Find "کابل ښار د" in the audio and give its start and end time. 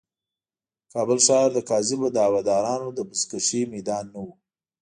0.93-1.59